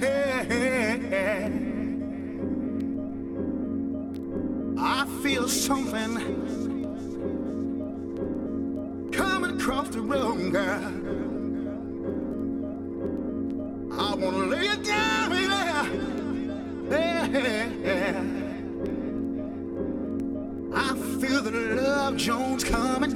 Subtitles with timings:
[0.00, 0.04] I
[5.22, 6.14] feel something
[9.10, 10.92] coming across the room, girl.
[14.00, 15.88] I wanna lay it down, yeah,
[16.90, 17.26] yeah.
[17.82, 18.22] yeah.
[20.74, 23.07] I feel the love Jones coming.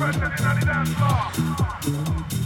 [0.00, 2.39] Spendere in dance floor.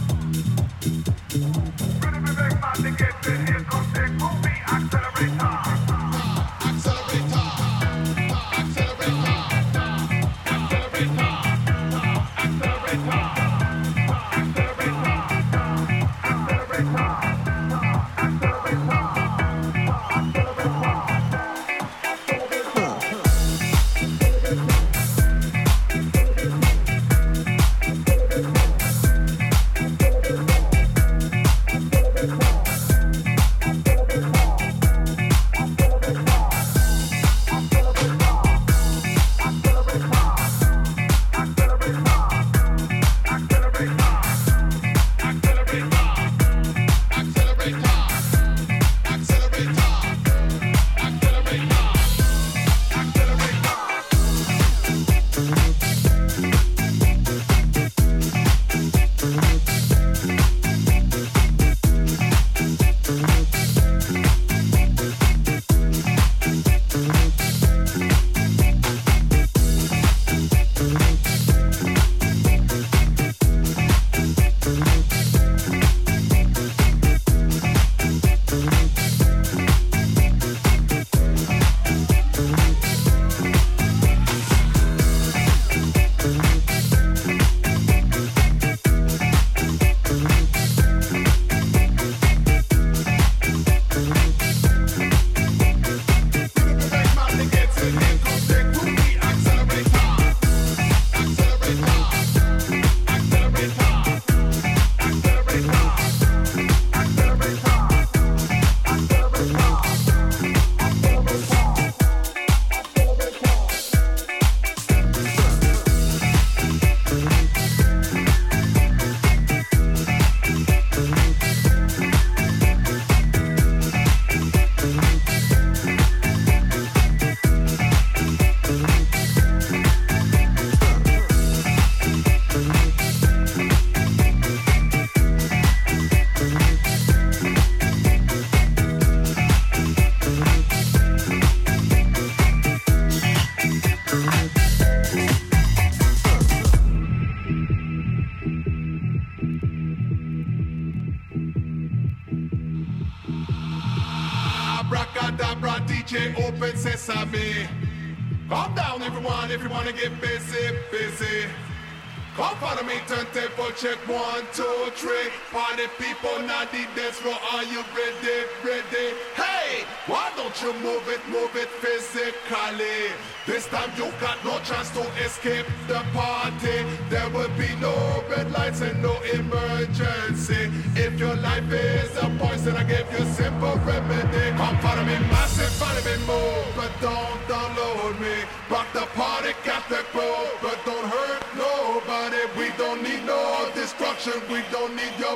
[163.75, 165.29] Check one, two, three.
[165.51, 167.35] Party people, now the dance floor.
[167.51, 168.47] Are you ready?
[168.63, 169.07] Ready?
[169.35, 173.11] Hey, why don't you move it, move it physically?
[173.45, 176.85] This time you got no chance to escape the party.
[177.09, 180.71] There will be no red lights and no emergency.
[180.95, 184.57] If your life is a poison, I give you simple remedy.
[184.57, 187.24] Come follow me, massive, follow me, move, but don't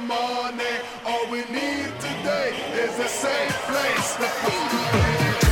[0.01, 0.75] money.
[1.05, 5.48] All we need today is a safe place to party.